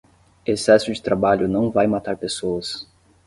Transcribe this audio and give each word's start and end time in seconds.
Excesso 0.45 0.91
de 0.91 0.99
trabalho 0.99 1.47
não 1.47 1.69
vai 1.69 1.85
matar 1.85 2.17
pessoas 2.17 2.87